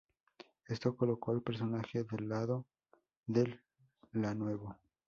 [0.65, 2.65] Esto coloca al personaje del lado
[3.27, 3.59] de
[4.13, 4.75] la Nuevo.